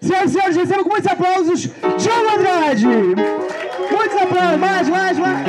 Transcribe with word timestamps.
Senhoras 0.00 0.30
e 0.30 0.32
senhores, 0.32 0.56
recebam 0.56 0.84
com 0.84 0.90
muitos 0.90 1.12
aplausos, 1.12 1.62
João 1.98 2.34
Andrade! 2.34 2.86
Muitos 2.86 4.16
aplausos, 4.22 4.56
mais, 4.58 4.88
mais, 4.88 5.18
mais! 5.18 5.46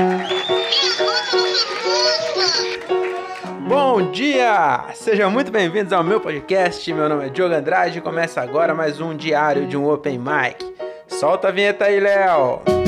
Bom 3.66 4.12
dia! 4.12 4.88
Sejam 4.94 5.32
muito 5.32 5.52
bem-vindos 5.52 5.94
ao 5.94 6.04
meu 6.04 6.20
podcast. 6.20 6.94
Meu 6.94 7.08
nome 7.08 7.28
é 7.28 7.30
Diogo 7.30 7.56
Andrade 7.56 8.00
e 8.00 8.02
começa 8.02 8.42
agora 8.42 8.76
mais 8.76 9.00
um 9.00 9.16
diário 9.16 9.66
de 9.68 9.78
um 9.78 9.90
Open 9.90 10.20
Mic. 10.20 10.66
Solta 11.08 11.48
a 11.48 11.52
vinheta 11.52 11.86
aí, 11.86 12.02
Léo! 12.02 12.81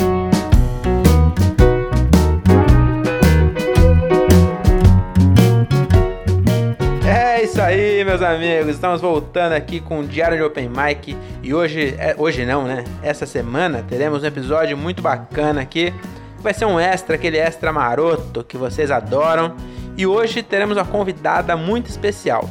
Meus 8.13 8.21
amigos. 8.21 8.75
Estamos 8.75 9.01
voltando 9.01 9.53
aqui 9.53 9.79
com 9.79 10.01
o 10.01 10.05
Diário 10.05 10.37
de 10.37 10.43
Open 10.43 10.69
Mic 10.69 11.17
e 11.41 11.51
hoje, 11.51 11.95
é, 11.97 12.13
hoje 12.15 12.45
não, 12.45 12.63
né? 12.65 12.83
Essa 13.01 13.25
semana 13.25 13.83
teremos 13.89 14.21
um 14.21 14.25
episódio 14.27 14.77
muito 14.77 15.01
bacana 15.01 15.61
aqui. 15.61 15.91
Vai 16.37 16.53
ser 16.53 16.65
um 16.65 16.79
extra, 16.79 17.15
aquele 17.15 17.39
extra 17.39 17.73
maroto 17.73 18.43
que 18.43 18.55
vocês 18.55 18.91
adoram. 18.91 19.55
E 19.97 20.05
hoje 20.05 20.43
teremos 20.43 20.77
uma 20.77 20.85
convidada 20.85 21.57
muito 21.57 21.89
especial. 21.89 22.47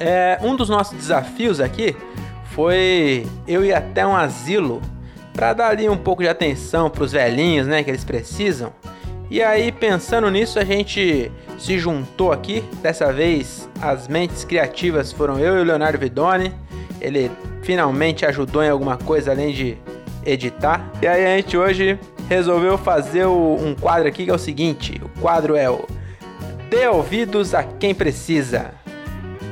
É, 0.00 0.38
um 0.40 0.56
dos 0.56 0.70
nossos 0.70 0.96
desafios 0.96 1.60
aqui 1.60 1.94
foi 2.52 3.26
eu 3.46 3.62
ir 3.62 3.74
até 3.74 4.06
um 4.06 4.16
asilo 4.16 4.80
para 5.34 5.52
dar 5.52 5.68
ali 5.68 5.86
um 5.86 5.98
pouco 5.98 6.22
de 6.22 6.30
atenção 6.30 6.88
para 6.88 7.04
os 7.04 7.12
velhinhos, 7.12 7.66
né, 7.66 7.82
que 7.82 7.90
eles 7.90 8.04
precisam. 8.04 8.72
E 9.32 9.42
aí, 9.42 9.72
pensando 9.72 10.30
nisso, 10.30 10.58
a 10.58 10.64
gente 10.64 11.32
se 11.58 11.78
juntou 11.78 12.32
aqui. 12.32 12.62
Dessa 12.82 13.10
vez, 13.10 13.66
as 13.80 14.06
mentes 14.06 14.44
criativas 14.44 15.10
foram 15.10 15.38
eu 15.38 15.56
e 15.56 15.60
o 15.62 15.64
Leonardo 15.64 15.96
Vidoni. 15.96 16.54
Ele 17.00 17.30
finalmente 17.62 18.26
ajudou 18.26 18.62
em 18.62 18.68
alguma 18.68 18.98
coisa 18.98 19.30
além 19.30 19.54
de 19.54 19.78
editar. 20.26 20.86
E 21.00 21.06
aí, 21.06 21.24
a 21.24 21.36
gente 21.38 21.56
hoje 21.56 21.98
resolveu 22.28 22.76
fazer 22.76 23.24
um 23.24 23.74
quadro 23.74 24.06
aqui 24.06 24.26
que 24.26 24.30
é 24.30 24.34
o 24.34 24.38
seguinte: 24.38 25.00
o 25.02 25.08
quadro 25.22 25.56
é 25.56 25.70
o 25.70 25.86
Dê 26.68 26.86
ouvidos 26.86 27.54
a 27.54 27.62
quem 27.62 27.94
precisa. 27.94 28.72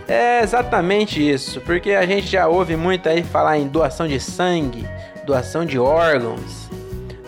É 0.06 0.42
exatamente 0.42 1.26
isso, 1.26 1.58
porque 1.62 1.92
a 1.92 2.04
gente 2.04 2.26
já 2.26 2.46
ouve 2.48 2.76
muito 2.76 3.08
aí 3.08 3.22
falar 3.22 3.56
em 3.56 3.66
doação 3.66 4.06
de 4.06 4.20
sangue, 4.20 4.86
doação 5.24 5.64
de 5.64 5.78
órgãos, 5.78 6.68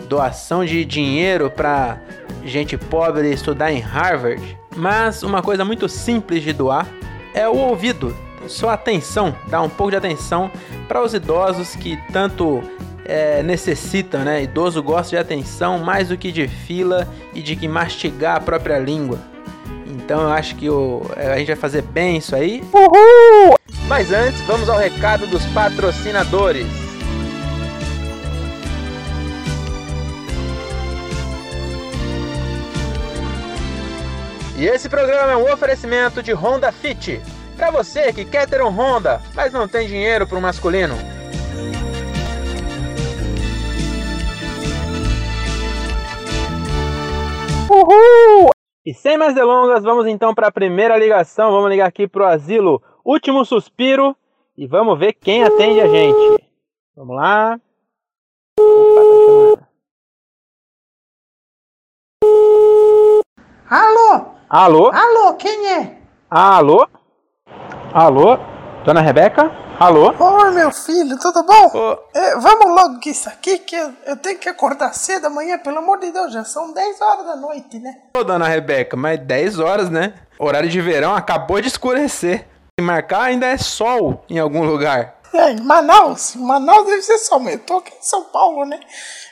doação 0.07 0.63
de 0.63 0.85
dinheiro 0.85 1.49
para 1.49 1.99
gente 2.45 2.77
pobre 2.77 3.31
estudar 3.31 3.71
em 3.71 3.79
Harvard. 3.79 4.57
Mas 4.75 5.23
uma 5.23 5.41
coisa 5.41 5.63
muito 5.63 5.87
simples 5.87 6.43
de 6.43 6.53
doar 6.53 6.87
é 7.33 7.47
o 7.47 7.55
ouvido, 7.55 8.15
sua 8.47 8.73
atenção, 8.73 9.35
dar 9.47 9.61
um 9.61 9.69
pouco 9.69 9.91
de 9.91 9.97
atenção 9.97 10.51
para 10.87 11.01
os 11.01 11.13
idosos 11.13 11.75
que 11.75 11.97
tanto 12.11 12.61
é, 13.05 13.41
necessitam, 13.43 14.23
né? 14.23 14.43
Idoso 14.43 14.81
gosta 14.81 15.11
de 15.11 15.17
atenção 15.17 15.79
mais 15.79 16.09
do 16.09 16.17
que 16.17 16.31
de 16.31 16.47
fila 16.47 17.07
e 17.33 17.41
de 17.41 17.55
que 17.55 17.67
mastigar 17.67 18.37
a 18.37 18.39
própria 18.39 18.79
língua. 18.79 19.19
Então 19.87 20.21
eu 20.21 20.29
acho 20.29 20.55
que 20.55 20.69
o, 20.69 21.01
a 21.15 21.37
gente 21.37 21.47
vai 21.47 21.55
fazer 21.55 21.81
bem 21.81 22.17
isso 22.17 22.35
aí. 22.35 22.63
Uhul! 22.73 23.55
Mas 23.87 24.11
antes, 24.11 24.41
vamos 24.41 24.69
ao 24.69 24.77
recado 24.77 25.27
dos 25.27 25.45
patrocinadores. 25.47 26.65
E 34.63 34.65
esse 34.65 34.87
programa 34.87 35.33
é 35.33 35.35
um 35.35 35.51
oferecimento 35.51 36.23
de 36.23 36.31
Honda 36.31 36.71
Fit. 36.71 37.19
Para 37.57 37.69
você 37.69 38.13
que 38.13 38.23
quer 38.23 38.49
ter 38.49 38.61
um 38.63 38.69
Honda, 38.69 39.21
mas 39.35 39.51
não 39.51 39.67
tem 39.67 39.85
dinheiro 39.89 40.25
para 40.25 40.37
um 40.37 40.39
masculino. 40.39 40.95
Uhul! 47.69 48.51
E 48.85 48.93
sem 48.93 49.17
mais 49.17 49.35
delongas, 49.35 49.83
vamos 49.83 50.07
então 50.07 50.33
para 50.33 50.47
a 50.47 50.51
primeira 50.51 50.97
ligação. 50.97 51.51
Vamos 51.51 51.69
ligar 51.69 51.89
aqui 51.89 52.07
pro 52.07 52.25
asilo 52.25 52.81
Último 53.03 53.43
Suspiro 53.43 54.15
e 54.55 54.65
vamos 54.65 54.97
ver 54.97 55.11
quem 55.11 55.43
atende 55.43 55.81
a 55.81 55.87
gente. 55.87 56.41
Vamos 56.95 57.17
lá. 57.17 57.59
Opa, 58.57 59.57
tá 59.57 59.67
Alô? 63.69 64.32
Alô? 64.53 64.91
Alô, 64.93 65.33
quem 65.33 65.67
é? 65.67 65.97
Alô? 66.29 66.87
Alô? 67.91 68.37
Dona 68.85 69.01
Rebeca? 69.01 69.51
Alô? 69.79 70.13
Oi, 70.13 70.51
meu 70.51 70.71
filho, 70.71 71.17
tudo 71.17 71.41
bom? 71.41 71.71
Ô. 71.73 71.97
É, 72.13 72.35
vamos 72.37 72.67
logo 72.67 73.01
com 73.01 73.09
isso 73.09 73.27
aqui, 73.27 73.57
que 73.57 73.75
eu, 73.75 73.91
eu 74.05 74.15
tenho 74.15 74.37
que 74.37 74.47
acordar 74.47 74.93
cedo 74.93 75.25
amanhã, 75.25 75.57
pelo 75.57 75.79
amor 75.79 75.97
de 75.97 76.11
Deus, 76.11 76.31
já 76.31 76.43
são 76.43 76.71
10 76.71 77.01
horas 77.01 77.25
da 77.25 77.35
noite, 77.35 77.79
né? 77.79 77.95
Ô, 78.15 78.23
dona 78.23 78.47
Rebeca, 78.47 78.95
mas 78.95 79.19
10 79.21 79.57
horas, 79.57 79.89
né? 79.89 80.13
Horário 80.37 80.69
de 80.69 80.79
verão 80.79 81.15
acabou 81.15 81.59
de 81.59 81.67
escurecer. 81.67 82.47
Se 82.79 82.85
marcar 82.85 83.23
ainda 83.23 83.47
é 83.47 83.57
sol 83.57 84.23
em 84.29 84.37
algum 84.37 84.63
lugar. 84.63 85.15
É, 85.33 85.49
em 85.49 85.61
Manaus, 85.61 86.35
Manaus 86.35 86.85
deve 86.85 87.01
ser 87.01 87.17
só, 87.17 87.39
mas 87.39 87.53
eu 87.53 87.59
tô 87.61 87.77
aqui 87.77 87.91
em 87.91 88.03
São 88.03 88.25
Paulo, 88.25 88.65
né? 88.65 88.79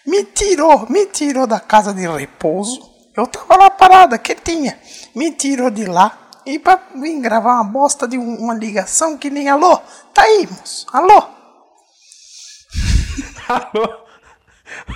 Me 0.04 0.24
tirou, 0.24 0.88
me 0.90 1.06
tirou 1.06 1.46
da 1.46 1.60
casa 1.60 1.94
de 1.94 2.08
repouso. 2.08 2.90
Eu 3.16 3.28
tava 3.28 3.56
lá 3.58 3.70
parada, 3.70 4.18
quietinha. 4.18 4.78
Me 5.16 5.32
tirou 5.32 5.70
de 5.70 5.86
lá 5.86 6.18
e 6.46 6.58
pra 6.58 6.80
vir 6.96 7.20
gravar 7.20 7.56
uma 7.56 7.64
bosta 7.64 8.08
de 8.08 8.18
um- 8.18 8.38
uma 8.38 8.54
ligação 8.54 9.18
que 9.18 9.30
nem 9.30 9.50
alô. 9.50 9.78
Tá 10.14 10.24
aí, 10.24 10.48
moço. 10.50 10.86
Alô? 10.94 11.24
Alô? 13.48 14.02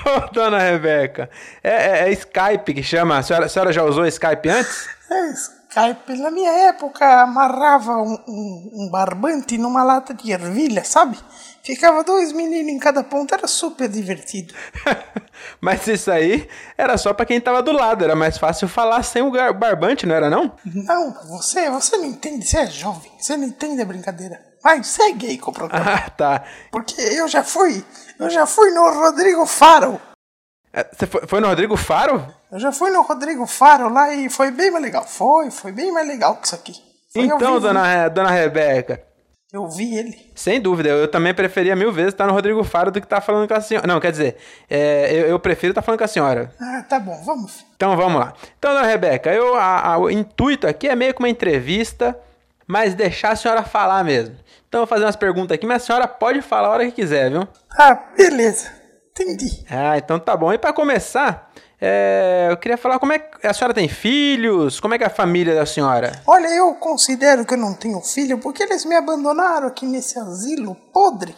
Ô, 0.05 0.31
dona 0.31 0.57
Rebeca, 0.59 1.29
é, 1.61 1.69
é- 2.05 2.09
é 2.09 2.11
Skype 2.13 2.73
que 2.73 2.81
chama? 2.83 3.17
A 3.17 3.23
senhora, 3.23 3.45
a 3.45 3.49
senhora 3.49 3.73
já 3.73 3.83
usou 3.83 4.05
Skype 4.07 4.47
antes? 4.49 4.87
É, 5.11 5.33
Skype, 5.79 6.17
na 6.21 6.31
minha 6.31 6.51
época, 6.69 7.05
amarrava 7.21 7.97
um, 7.97 8.17
um- 8.27 8.69
um 8.73 8.89
barbante 8.89 9.57
numa 9.57 9.83
lata 9.83 10.13
de 10.13 10.31
ervilha, 10.31 10.85
sabe? 10.85 11.17
Ficava 11.61 12.01
dois 12.03 12.31
meninos 12.31 12.71
em 12.71 12.79
cada 12.79 13.03
ponta, 13.03 13.35
era 13.35 13.45
super 13.47 13.89
divertido. 13.89 14.53
Mas 15.59 15.85
isso 15.87 16.09
aí 16.11 16.47
era 16.77 16.97
só 16.97 17.13
pra 17.13 17.25
quem 17.25 17.41
tava 17.41 17.61
do 17.61 17.73
lado, 17.73 18.03
era 18.05 18.15
mais 18.15 18.37
fácil 18.37 18.69
falar 18.69 19.03
sem 19.03 19.21
o 19.21 19.31
barbante, 19.53 20.05
não 20.05 20.15
era 20.15 20.29
não? 20.29 20.55
Não, 20.63 21.11
você, 21.27 21.69
você 21.69 21.97
não 21.97 22.05
entende, 22.05 22.47
você 22.47 22.59
é 22.59 22.67
jovem, 22.67 23.11
você 23.19 23.35
não 23.35 23.45
entende 23.45 23.81
a 23.81 23.85
brincadeira. 23.85 24.39
Vai, 24.63 24.81
segue 24.83 25.27
aí 25.27 25.37
com 25.37 25.51
o 25.51 25.53
programa. 25.53 25.85
Ah, 25.91 26.09
tá. 26.09 26.43
Porque 26.71 26.99
eu 27.01 27.27
já 27.27 27.43
fui, 27.43 27.83
eu 28.17 28.29
já 28.29 28.45
fui 28.45 28.71
no 28.71 28.81
Rodrigo 28.93 29.45
Faro. 29.45 29.99
É, 30.75 30.85
Você 30.91 31.07
foi, 31.07 31.21
foi 31.25 31.39
no 31.39 31.47
Rodrigo 31.47 31.77
Faro? 31.77 32.25
Eu 32.51 32.59
já 32.59 32.71
fui 32.71 32.91
no 32.91 33.01
Rodrigo 33.01 33.45
Faro 33.47 33.87
lá 33.91 34.13
e 34.13 34.29
foi 34.29 34.51
bem 34.51 34.69
mais 34.71 34.83
legal. 34.83 35.05
Foi, 35.05 35.49
foi 35.49 35.71
bem 35.71 35.91
mais 35.91 36.07
legal 36.07 36.35
que 36.35 36.47
isso 36.47 36.55
aqui. 36.55 36.73
Foi 37.13 37.23
Então, 37.23 37.59
dona, 37.61 38.09
dona 38.09 38.29
Rebeca, 38.29 39.01
Eu 39.53 39.69
vi 39.69 39.95
ele. 39.97 40.31
sem 40.35 40.59
dúvida, 40.59 40.89
eu 40.89 41.07
também 41.09 41.33
preferia 41.33 41.75
mil 41.77 41.91
vezes 41.93 42.13
estar 42.13 42.27
no 42.27 42.33
Rodrigo 42.33 42.61
Faro 42.63 42.91
do 42.91 42.99
que 42.99 43.05
estar 43.05 43.21
falando 43.21 43.47
com 43.47 43.53
a 43.53 43.61
senhora. 43.61 43.87
Não, 43.87 44.01
quer 44.01 44.11
dizer, 44.11 44.35
é, 44.69 45.09
eu, 45.13 45.27
eu 45.27 45.39
prefiro 45.39 45.71
estar 45.71 45.81
falando 45.81 45.99
com 45.99 46.03
a 46.03 46.09
senhora. 46.09 46.51
Ah, 46.59 46.83
tá 46.87 46.99
bom, 46.99 47.17
vamos. 47.23 47.65
Então 47.77 47.95
vamos 47.95 48.19
lá. 48.19 48.33
Então, 48.59 48.73
dona 48.73 48.85
Rebeca, 48.85 49.31
eu, 49.33 49.55
a- 49.55 49.93
a- 49.93 49.97
o 49.97 50.09
intuito 50.09 50.67
aqui 50.67 50.89
é 50.89 50.95
meio 50.95 51.13
que 51.13 51.19
uma 51.19 51.29
entrevista, 51.29 52.17
mas 52.67 52.93
deixar 52.93 53.29
a 53.31 53.35
senhora 53.37 53.63
falar 53.63 54.03
mesmo. 54.03 54.35
Então 54.67 54.81
eu 54.81 54.85
vou 54.85 54.87
fazer 54.87 55.05
umas 55.05 55.15
perguntas 55.15 55.55
aqui, 55.55 55.65
mas 55.65 55.83
a 55.83 55.85
senhora 55.85 56.07
pode 56.07 56.41
falar 56.41 56.67
a 56.67 56.71
hora 56.71 56.85
que 56.87 56.91
quiser, 56.91 57.31
viu? 57.31 57.47
Ah, 57.77 57.97
beleza. 58.17 58.71
Entendi. 59.17 59.65
Ah, 59.69 59.97
então 59.97 60.19
tá 60.19 60.35
bom. 60.35 60.51
E 60.51 60.57
pra 60.57 60.73
começar, 60.73 61.49
é, 61.79 62.47
eu 62.51 62.57
queria 62.57 62.77
falar 62.77 62.99
como 62.99 63.13
é 63.13 63.19
que 63.19 63.47
a 63.47 63.53
senhora 63.53 63.73
tem 63.73 63.87
filhos? 63.87 64.79
Como 64.81 64.93
é 64.93 64.97
que 64.97 65.05
é 65.05 65.07
a 65.07 65.09
família 65.09 65.55
da 65.55 65.65
senhora? 65.65 66.21
Olha, 66.27 66.47
eu 66.47 66.75
considero 66.75 67.45
que 67.45 67.53
eu 67.53 67.57
não 67.57 67.73
tenho 67.73 68.01
filho 68.01 68.39
porque 68.39 68.63
eles 68.63 68.83
me 68.83 68.93
abandonaram 68.93 69.67
aqui 69.67 69.85
nesse 69.85 70.19
asilo 70.19 70.75
podre. 70.93 71.33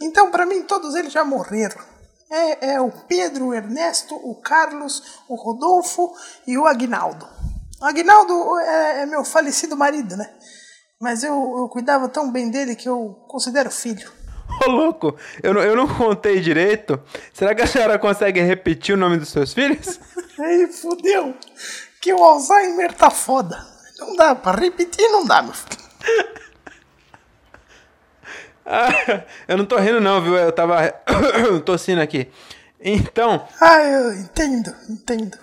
Então, 0.00 0.30
pra 0.30 0.46
mim, 0.46 0.62
todos 0.62 0.94
eles 0.94 1.12
já 1.12 1.22
morreram. 1.22 1.76
É, 2.30 2.72
é 2.72 2.80
o 2.80 2.90
Pedro, 2.90 3.48
o 3.48 3.54
Ernesto, 3.54 4.14
o 4.14 4.34
Carlos, 4.40 5.02
o 5.28 5.34
Rodolfo 5.34 6.12
e 6.46 6.56
o 6.56 6.66
Agnaldo. 6.66 7.26
O 7.80 7.84
Agnaldo 7.84 8.58
é, 8.58 9.02
é 9.02 9.06
meu 9.06 9.22
falecido 9.22 9.76
marido, 9.76 10.16
né? 10.16 10.30
Mas 11.00 11.22
eu, 11.22 11.34
eu 11.58 11.68
cuidava 11.68 12.08
tão 12.08 12.30
bem 12.30 12.50
dele 12.50 12.74
que 12.74 12.88
eu 12.88 13.24
considero 13.28 13.70
filho. 13.70 14.17
Ô, 14.66 14.70
louco, 14.70 15.16
eu 15.42 15.54
não, 15.54 15.62
eu 15.62 15.76
não 15.76 15.86
contei 15.86 16.40
direito. 16.40 17.00
Será 17.32 17.54
que 17.54 17.62
a 17.62 17.66
senhora 17.66 17.98
consegue 17.98 18.40
repetir 18.40 18.94
o 18.94 18.98
nome 18.98 19.16
dos 19.18 19.28
seus 19.28 19.52
filhos? 19.52 20.00
Aí, 20.38 20.66
fudeu. 20.72 21.34
Que 22.00 22.12
o 22.12 22.22
Alzheimer 22.22 22.92
tá 22.92 23.10
foda. 23.10 23.58
Não 23.98 24.16
dá 24.16 24.34
pra 24.34 24.52
repetir, 24.52 25.06
não 25.10 25.24
dá, 25.26 25.42
meu 25.42 25.52
filho. 25.52 25.88
Ah, 28.70 28.90
eu 29.48 29.56
não 29.56 29.64
tô 29.64 29.78
rindo 29.78 29.98
não, 29.98 30.20
viu? 30.20 30.36
Eu 30.36 30.52
tava 30.52 30.92
tossindo 31.64 32.02
aqui. 32.02 32.28
Então, 32.78 33.48
Ah, 33.60 33.82
eu 33.82 34.12
entendo, 34.12 34.74
entendo. 34.90 35.38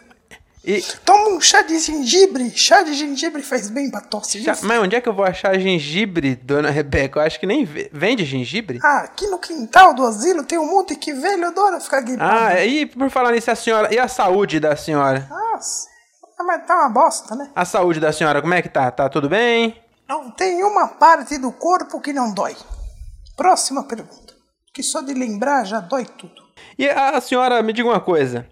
E, 0.65 0.81
Toma 1.05 1.29
um 1.29 1.39
chá 1.39 1.61
de 1.61 1.77
gengibre. 1.79 2.49
Chá 2.55 2.81
de 2.81 2.93
gengibre 2.95 3.43
faz 3.43 3.69
bem 3.69 3.91
pra 3.91 4.01
tosse, 4.01 4.41
já- 4.41 4.57
mas 4.63 4.79
onde 4.79 4.95
é 4.95 5.01
que 5.01 5.07
eu 5.07 5.13
vou 5.13 5.23
achar 5.23 5.57
gengibre, 5.59 6.35
dona 6.35 6.71
Rebeca? 6.71 7.19
Eu 7.19 7.23
acho 7.23 7.39
que 7.39 7.45
nem 7.45 7.63
ve- 7.63 7.89
vende 7.93 8.25
gengibre. 8.25 8.79
Ah, 8.83 9.01
aqui 9.01 9.27
no 9.27 9.37
quintal 9.37 9.93
do 9.93 10.03
asilo 10.05 10.43
tem 10.43 10.57
um 10.57 10.65
monte 10.65 10.95
que 10.95 11.13
velho 11.13 11.45
adora 11.47 11.79
ficar 11.79 12.01
gripado. 12.01 12.35
Ah, 12.35 12.65
e 12.65 12.85
por 12.87 13.09
falar 13.11 13.31
nisso, 13.31 13.51
a 13.51 13.55
senhora. 13.55 13.93
E 13.93 13.99
a 13.99 14.07
saúde 14.07 14.59
da 14.59 14.75
senhora? 14.75 15.27
Nossa, 15.29 15.87
ah, 16.39 16.43
mas 16.43 16.65
tá 16.65 16.75
uma 16.79 16.89
bosta, 16.89 17.35
né? 17.35 17.51
A 17.55 17.63
saúde 17.63 17.99
da 17.99 18.11
senhora, 18.11 18.41
como 18.41 18.53
é 18.55 18.61
que 18.63 18.69
tá? 18.69 18.89
Tá 18.89 19.07
tudo 19.07 19.29
bem? 19.29 19.79
Não 20.09 20.31
tem 20.31 20.63
uma 20.63 20.87
parte 20.87 21.37
do 21.37 21.51
corpo 21.51 22.01
que 22.01 22.11
não 22.11 22.33
dói. 22.33 22.55
Próxima 23.37 23.83
pergunta. 23.83 24.33
Que 24.73 24.81
só 24.83 25.01
de 25.01 25.13
lembrar 25.13 25.63
já 25.63 25.79
dói 25.79 26.05
tudo. 26.05 26.43
E 26.77 26.89
a 26.89 27.19
senhora, 27.21 27.61
me 27.61 27.71
diga 27.71 27.87
uma 27.87 27.99
coisa. 28.01 28.47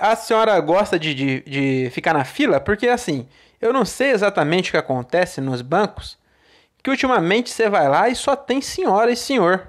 A, 0.00 0.16
senhora 0.16 0.58
gosta 0.60 0.98
de, 0.98 1.14
de, 1.14 1.40
de 1.40 1.90
ficar 1.90 2.14
na 2.14 2.24
fila? 2.24 2.58
Porque 2.58 2.88
assim, 2.88 3.28
eu 3.60 3.72
não 3.72 3.84
sei 3.84 4.10
exatamente 4.10 4.70
o 4.70 4.72
que 4.72 4.78
acontece 4.78 5.40
nos 5.40 5.60
bancos, 5.60 6.16
que 6.82 6.88
ultimamente 6.88 7.50
você 7.50 7.68
vai 7.68 7.88
lá 7.88 8.08
e 8.08 8.14
só 8.14 8.34
tem 8.34 8.62
senhora 8.62 9.12
e 9.12 9.16
senhor. 9.16 9.68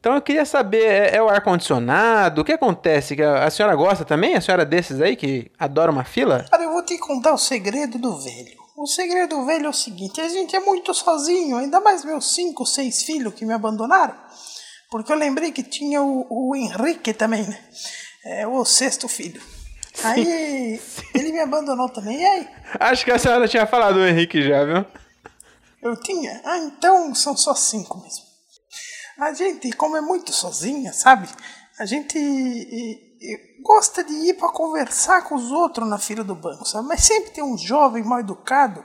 Então 0.00 0.14
eu 0.14 0.22
queria 0.22 0.44
saber, 0.44 0.84
é, 0.84 1.16
é 1.16 1.22
o 1.22 1.28
ar-condicionado? 1.28 2.40
O 2.40 2.44
que 2.44 2.52
acontece? 2.52 3.22
A, 3.22 3.44
a 3.44 3.50
senhora 3.50 3.76
gosta 3.76 4.04
também? 4.04 4.34
A 4.34 4.40
senhora 4.40 4.64
desses 4.64 5.00
aí 5.00 5.14
que 5.14 5.50
adora 5.58 5.92
uma 5.92 6.04
fila? 6.04 6.46
Cara, 6.50 6.64
eu 6.64 6.72
vou 6.72 6.82
te 6.82 6.96
contar 6.98 7.34
o 7.34 7.38
segredo 7.38 7.98
do 7.98 8.18
velho. 8.18 8.62
O 8.76 8.86
segredo 8.86 9.36
do 9.36 9.44
velho 9.44 9.66
é 9.66 9.68
o 9.68 9.72
seguinte: 9.72 10.20
a 10.20 10.28
gente 10.28 10.56
é 10.56 10.60
muito 10.60 10.92
sozinho, 10.94 11.58
ainda 11.58 11.80
mais 11.80 12.04
meus 12.04 12.34
cinco, 12.34 12.64
seis 12.66 13.02
filhos 13.02 13.34
que 13.34 13.44
me 13.44 13.52
abandonaram. 13.52 14.14
Porque 14.90 15.12
eu 15.12 15.16
lembrei 15.16 15.52
que 15.52 15.62
tinha 15.62 16.02
o, 16.02 16.26
o 16.28 16.56
Henrique 16.56 17.14
também, 17.14 17.46
né? 17.46 17.58
É 18.24 18.46
o 18.46 18.64
sexto 18.64 19.08
filho. 19.08 19.42
Aí 20.04 20.80
ele 21.14 21.32
me 21.32 21.40
abandonou 21.40 21.88
também. 21.88 22.20
E 22.20 22.24
aí? 22.24 22.48
Acho 22.80 23.04
que 23.04 23.10
a 23.10 23.18
senhora 23.18 23.46
tinha 23.46 23.66
falado 23.66 23.94
do 23.94 24.06
Henrique 24.06 24.40
já, 24.42 24.64
viu? 24.64 24.86
Eu 25.82 25.96
tinha? 26.00 26.40
Ah, 26.44 26.58
então 26.58 27.14
são 27.14 27.36
só 27.36 27.54
cinco 27.54 28.00
mesmo. 28.00 28.24
A 29.18 29.34
gente, 29.34 29.70
como 29.72 29.96
é 29.96 30.00
muito 30.00 30.32
sozinha, 30.32 30.92
sabe? 30.92 31.28
A 31.78 31.84
gente 31.84 32.16
e- 32.18 33.12
e 33.20 33.62
gosta 33.62 34.02
de 34.02 34.12
ir 34.30 34.34
para 34.34 34.48
conversar 34.50 35.22
com 35.24 35.34
os 35.34 35.50
outros 35.52 35.86
na 35.88 35.98
fila 35.98 36.24
do 36.24 36.34
banco, 36.34 36.64
sabe? 36.66 36.88
Mas 36.88 37.02
sempre 37.04 37.30
tem 37.30 37.44
um 37.44 37.58
jovem 37.58 38.02
mal 38.02 38.20
educado 38.20 38.82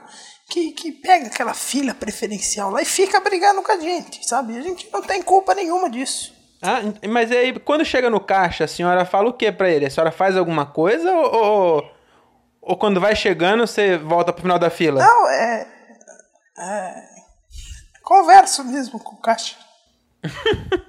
que, 0.50 0.72
que 0.72 0.92
pega 0.92 1.26
aquela 1.28 1.54
fila 1.54 1.94
preferencial 1.94 2.70
lá 2.70 2.82
e 2.82 2.84
fica 2.84 3.18
brigando 3.20 3.62
com 3.62 3.72
a 3.72 3.78
gente, 3.80 4.28
sabe? 4.28 4.56
A 4.56 4.60
gente 4.62 4.88
não 4.92 5.00
tem 5.02 5.22
culpa 5.22 5.54
nenhuma 5.54 5.88
disso. 5.88 6.34
Ah, 6.62 6.80
mas 7.08 7.30
aí, 7.30 7.58
quando 7.60 7.84
chega 7.84 8.10
no 8.10 8.20
caixa, 8.20 8.64
a 8.64 8.68
senhora 8.68 9.04
fala 9.04 9.28
o 9.28 9.32
que 9.32 9.50
pra 9.52 9.70
ele? 9.70 9.86
A 9.86 9.90
senhora 9.90 10.10
faz 10.10 10.36
alguma 10.36 10.66
coisa 10.66 11.10
ou, 11.12 11.34
ou, 11.34 11.92
ou 12.60 12.76
quando 12.76 13.00
vai 13.00 13.14
chegando 13.14 13.66
você 13.66 13.96
volta 13.96 14.32
pro 14.32 14.42
final 14.42 14.58
da 14.58 14.70
fila? 14.70 15.00
Não, 15.00 15.28
é. 15.28 15.66
é 16.58 17.18
converso 18.02 18.64
mesmo 18.64 18.98
com 18.98 19.14
o 19.14 19.20
caixa. 19.20 19.56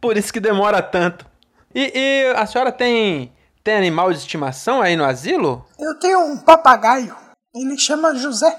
Por 0.00 0.16
isso 0.16 0.32
que 0.32 0.40
demora 0.40 0.80
tanto. 0.80 1.26
E, 1.74 1.92
e 1.94 2.32
a 2.36 2.46
senhora 2.46 2.72
tem, 2.72 3.32
tem 3.62 3.76
animal 3.76 4.12
de 4.12 4.18
estimação 4.18 4.80
aí 4.80 4.96
no 4.96 5.04
asilo? 5.04 5.66
Eu 5.78 5.98
tenho 5.98 6.20
um 6.20 6.38
papagaio. 6.38 7.14
Ele 7.54 7.76
chama 7.76 8.14
José. 8.14 8.58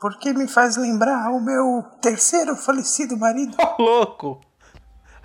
Porque 0.00 0.32
me 0.32 0.48
faz 0.48 0.78
lembrar 0.78 1.30
o 1.30 1.40
meu 1.40 1.84
terceiro 2.00 2.56
falecido 2.56 3.18
marido. 3.18 3.54
Ô, 3.60 3.82
louco! 3.82 4.40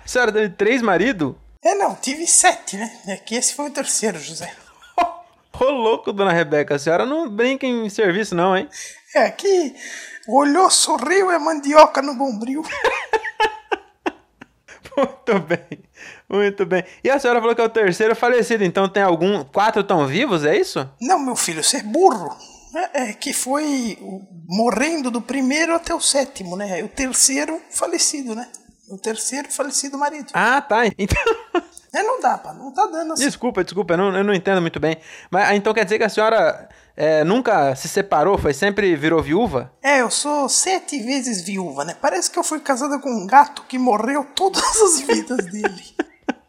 A 0.04 0.06
senhora 0.06 0.30
teve 0.30 0.50
três 0.50 0.82
maridos? 0.82 1.34
É, 1.64 1.74
não, 1.74 1.94
tive 1.94 2.26
sete, 2.26 2.76
né? 2.76 3.00
É 3.08 3.16
que 3.16 3.34
esse 3.34 3.54
foi 3.54 3.68
o 3.68 3.72
terceiro, 3.72 4.18
José. 4.18 4.52
Ô, 5.58 5.64
louco, 5.64 6.12
dona 6.12 6.30
Rebeca, 6.30 6.74
a 6.74 6.78
senhora 6.78 7.06
não 7.06 7.26
brinca 7.28 7.66
em 7.66 7.88
serviço 7.88 8.34
não, 8.34 8.54
hein? 8.54 8.68
É 9.14 9.30
que 9.30 9.74
olhou, 10.28 10.70
sorriu, 10.70 11.30
é 11.30 11.38
mandioca 11.38 12.02
no 12.02 12.14
bombril. 12.14 12.62
Muito 14.96 15.40
bem, 15.40 15.84
muito 16.26 16.64
bem. 16.64 16.82
E 17.04 17.10
a 17.10 17.18
senhora 17.18 17.38
falou 17.38 17.54
que 17.54 17.60
é 17.60 17.64
o 17.64 17.68
terceiro 17.68 18.16
falecido, 18.16 18.64
então 18.64 18.88
tem 18.88 19.02
algum... 19.02 19.44
Quatro 19.44 19.82
estão 19.82 20.06
vivos, 20.06 20.42
é 20.42 20.56
isso? 20.56 20.88
Não, 20.98 21.18
meu 21.18 21.36
filho, 21.36 21.62
você 21.62 21.78
é 21.78 21.82
burro. 21.82 22.34
É, 22.76 23.08
é 23.08 23.12
que 23.14 23.32
foi 23.32 23.98
morrendo 24.46 25.10
do 25.10 25.22
primeiro 25.22 25.74
até 25.74 25.94
o 25.94 26.00
sétimo, 26.00 26.56
né? 26.56 26.82
O 26.84 26.88
terceiro 26.88 27.58
falecido, 27.70 28.34
né? 28.34 28.46
O 28.90 28.98
terceiro 28.98 29.50
falecido 29.50 29.96
marido. 29.96 30.30
Ah, 30.34 30.60
tá. 30.60 30.82
Então... 30.98 31.16
É, 31.94 32.02
não 32.02 32.20
dá, 32.20 32.36
pá, 32.36 32.52
não 32.52 32.70
tá 32.74 32.86
dando 32.86 33.14
assim. 33.14 33.24
Desculpa, 33.24 33.64
desculpa, 33.64 33.94
eu 33.94 33.96
não, 33.96 34.16
eu 34.18 34.24
não 34.24 34.34
entendo 34.34 34.60
muito 34.60 34.78
bem. 34.78 34.98
Mas 35.30 35.48
ah, 35.48 35.56
então 35.56 35.72
quer 35.72 35.84
dizer 35.84 35.96
que 35.96 36.04
a 36.04 36.10
senhora 36.10 36.68
é, 36.94 37.24
nunca 37.24 37.74
se 37.74 37.88
separou, 37.88 38.36
foi 38.36 38.52
sempre 38.52 38.94
virou 38.96 39.22
viúva? 39.22 39.72
É, 39.82 40.02
eu 40.02 40.10
sou 40.10 40.46
sete 40.46 40.98
vezes 40.98 41.40
viúva, 41.40 41.86
né? 41.86 41.96
Parece 41.98 42.30
que 42.30 42.38
eu 42.38 42.44
fui 42.44 42.60
casada 42.60 42.98
com 42.98 43.08
um 43.08 43.26
gato 43.26 43.62
que 43.66 43.78
morreu 43.78 44.26
todas 44.34 44.62
as 44.62 45.00
vidas 45.00 45.46
dele. 45.46 45.84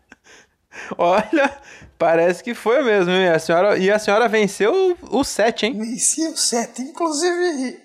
Olha, 0.98 1.58
parece 1.98 2.44
que 2.44 2.54
foi 2.54 2.84
mesmo, 2.84 3.12
hein? 3.12 3.30
A 3.30 3.40
senhora, 3.40 3.78
e 3.78 3.90
a 3.92 4.00
senhora 4.00 4.28
venceu 4.28 4.98
o 5.10 5.24
7, 5.24 5.66
hein? 5.66 5.74
Venci 5.78 6.28
o 6.28 6.38
sete. 6.38 6.82
Inclusive, 6.82 7.80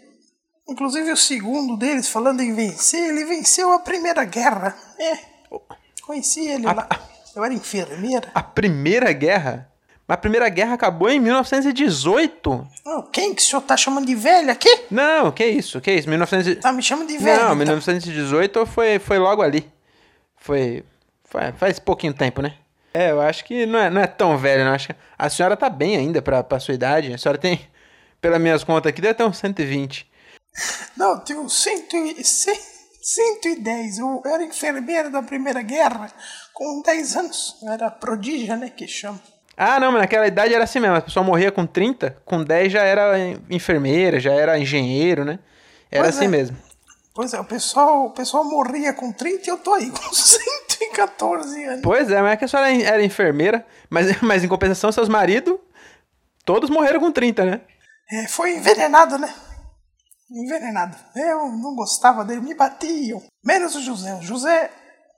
inclusive 0.69 1.13
o 1.13 1.17
segundo 1.17 1.77
deles, 1.77 2.09
falando 2.09 2.41
em 2.41 2.55
vencer, 2.55 3.03
ele 3.09 3.25
venceu 3.25 3.73
a 3.73 3.79
Primeira 3.79 4.25
Guerra. 4.25 4.77
É, 4.99 5.19
conheci 6.03 6.47
ele 6.49 6.67
lá. 6.67 6.89
Eu 7.35 7.43
era 7.45 7.55
enfermeira. 7.55 8.31
A 8.35 8.43
Primeira 8.43 9.13
Guerra? 9.13 9.69
Mas 10.07 10.15
a 10.17 10.19
Primeira 10.19 10.49
Guerra 10.49 10.75
acabou 10.75 11.09
em 11.09 11.19
1918? 11.21 12.69
Oh, 12.85 13.03
quem 13.05 13.35
que 13.35 13.41
o 13.41 13.45
senhor 13.45 13.63
tá 13.63 13.77
chamando 13.77 14.05
de 14.07 14.15
velha 14.15 14.53
aqui? 14.53 14.69
Não, 14.91 15.31
que 15.33 15.47
isso, 15.47 15.81
que 15.81 15.91
isso, 15.93 16.09
1900... 16.09 16.61
Tá 16.63 16.73
me 16.73 16.83
chamando 16.83 17.09
de 17.09 17.17
velha. 17.19 17.37
Não, 17.39 17.45
então. 17.47 17.57
1918 17.57 18.67
foi, 18.67 18.99
foi 18.99 19.19
logo 19.19 19.41
ali. 19.43 19.67
Foi, 20.37 20.85
foi- 21.25 21.53
Faz 21.53 21.79
pouquinho 21.79 22.13
tempo, 22.13 22.43
né? 22.43 22.55
É, 22.95 23.11
eu 23.11 23.21
acho 23.21 23.45
que 23.45 23.65
não 23.67 23.79
é, 23.79 23.89
não 23.91 24.01
é 24.01 24.07
tão 24.07 24.37
velho, 24.37 24.65
não. 24.65 24.73
Acho 24.73 24.89
que 24.89 24.95
a 25.19 25.31
senhora 25.31 25.57
tá 25.57 25.71
bem 25.71 25.97
ainda 25.97 26.21
pra, 26.21 26.43
pra 26.43 26.61
sua 26.61 26.75
idade. 26.75 27.13
A 27.13 27.19
senhora 27.19 27.39
tem, 27.39 27.61
pelas 28.21 28.41
minhas 28.41 28.63
contas 28.65 28.91
aqui, 28.91 29.01
deve 29.01 29.15
ter 29.15 29.25
uns 29.25 29.39
120. 29.39 30.11
Não, 30.97 31.13
eu 31.13 31.19
tenho 31.21 31.49
cento 31.49 31.97
e, 31.97 32.23
cem- 32.23 32.61
110. 33.03 33.99
Eu 33.99 34.23
era 34.27 34.45
enfermeira 34.45 35.09
da 35.11 35.23
Primeira 35.23 35.63
Guerra 35.63 36.11
com 36.53 36.83
10 36.83 37.17
anos. 37.17 37.57
Eu 37.63 37.73
era 37.73 37.91
prodígia, 37.91 38.57
né, 38.57 38.69
que 38.69 38.87
chama. 38.87 39.21
Ah, 39.57 39.79
não, 39.81 39.93
mas 39.93 40.03
naquela 40.03 40.27
idade 40.27 40.55
era 40.55 40.65
assim 40.65 40.81
mesmo. 40.81 40.97
A 40.97 41.01
pessoa 41.03 41.25
morria 41.25 41.51
com 41.53 41.67
30, 41.67 42.17
com 42.25 42.43
10 42.45 42.73
já 42.73 42.83
era 42.83 43.15
enfermeira, 43.51 44.21
já 44.21 44.33
era 44.33 44.59
engenheiro, 44.59 45.25
né? 45.25 45.39
Era 45.91 46.05
Pois 46.05 46.17
assim 46.17 46.25
é. 46.27 46.29
mesmo. 46.29 46.57
Pois 47.15 47.35
é, 47.35 47.41
o 47.41 47.45
pessoal, 47.45 48.07
o 48.07 48.11
pessoal 48.11 48.43
morria 48.45 48.93
com 48.95 49.13
30 49.13 49.43
e 49.47 49.51
eu 49.51 49.59
tô 49.59 49.75
aí 49.75 49.91
com 49.91 50.01
114 50.15 51.65
anos. 51.65 51.81
Pois 51.83 52.11
é, 52.11 52.23
mas 52.23 52.33
é 52.33 52.37
que 52.37 52.45
a 52.45 52.49
senhora 52.49 52.73
era 52.83 53.05
enfermeira, 53.05 53.67
mas, 53.91 54.21
mas 54.23 54.43
em 54.43 54.49
compensação, 54.49 54.91
seus 54.91 55.09
maridos, 55.09 55.59
todos 56.45 56.71
morreram 56.71 57.01
com 57.01 57.13
30, 57.13 57.45
né? 57.45 57.61
É, 58.11 58.27
foi 58.29 58.57
envenenado, 58.57 59.19
né? 59.19 59.33
Envenenado. 60.31 60.97
Eu 61.15 61.49
não 61.53 61.75
gostava 61.75 62.25
dele, 62.25 62.41
me 62.41 62.55
batiam. 62.55 63.23
Menos 63.45 63.75
o 63.75 63.83
José. 63.83 64.15
O 64.15 64.23
José, 64.23 64.71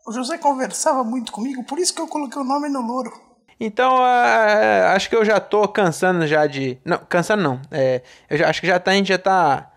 o 0.06 0.12
José 0.12 0.36
conversava 0.38 1.04
muito 1.04 1.30
comigo, 1.30 1.62
por 1.62 1.78
isso 1.78 1.94
que 1.94 2.00
eu 2.00 2.08
coloquei 2.08 2.40
o 2.40 2.44
nome 2.44 2.68
no 2.68 2.80
louro. 2.80 3.12
Então, 3.60 3.98
ah, 3.98 4.92
acho 4.94 5.08
que 5.08 5.14
eu 5.14 5.24
já 5.24 5.38
tô 5.38 5.66
cansando 5.68 6.26
já 6.26 6.44
de... 6.44 6.76
Não, 6.84 6.98
cansando 6.98 7.42
não. 7.42 7.62
É, 7.70 8.02
eu 8.28 8.36
já, 8.36 8.50
acho 8.50 8.60
que 8.60 8.66
já 8.66 8.80
tá, 8.80 8.90
a 8.90 8.94
gente 8.94 9.08
já 9.08 9.18
tá 9.18 9.70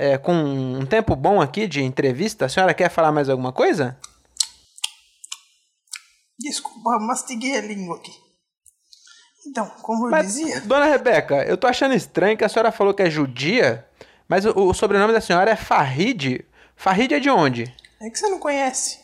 é, 0.00 0.16
com 0.16 0.32
um 0.32 0.86
tempo 0.86 1.14
bom 1.14 1.42
aqui 1.42 1.68
de 1.68 1.82
entrevista. 1.82 2.46
A 2.46 2.48
senhora 2.48 2.72
quer 2.72 2.88
falar 2.88 3.12
mais 3.12 3.28
alguma 3.28 3.52
coisa? 3.52 3.98
Desculpa, 6.38 6.98
mastiguei 6.98 7.58
a 7.58 7.60
língua 7.60 7.96
aqui. 7.96 8.10
Então, 9.46 9.70
como 9.82 10.06
eu 10.06 10.10
Mas, 10.10 10.28
dizia, 10.28 10.62
Dona 10.62 10.86
Rebeca, 10.86 11.44
eu 11.44 11.58
tô 11.58 11.66
achando 11.66 11.94
estranho 11.94 12.36
que 12.36 12.44
a 12.44 12.48
senhora 12.48 12.72
falou 12.72 12.94
que 12.94 13.02
é 13.02 13.10
judia, 13.10 13.86
mas 14.26 14.46
o, 14.46 14.52
o 14.68 14.72
sobrenome 14.72 15.12
da 15.12 15.20
senhora 15.20 15.50
é 15.50 15.56
Farid. 15.56 16.46
Farid 16.74 17.12
é 17.12 17.20
de 17.20 17.28
onde? 17.28 17.64
é 18.00 18.08
que 18.08 18.18
você 18.18 18.28
não 18.30 18.38
conhece. 18.38 18.98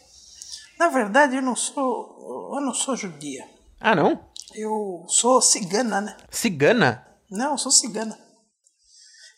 Na 0.78 0.88
verdade, 0.88 1.36
eu 1.36 1.42
não 1.42 1.54
sou, 1.54 2.54
eu 2.54 2.60
não 2.62 2.72
sou 2.72 2.96
judia. 2.96 3.46
Ah, 3.78 3.94
não? 3.94 4.18
Eu 4.54 5.04
sou 5.08 5.42
cigana, 5.42 6.00
né? 6.00 6.16
Cigana? 6.30 7.06
Não, 7.30 7.52
eu 7.52 7.58
sou 7.58 7.70
cigana. 7.70 8.18